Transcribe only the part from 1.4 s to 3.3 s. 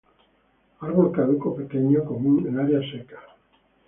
pequeño, común en áreas secas.